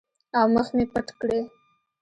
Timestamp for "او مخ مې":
0.37-0.85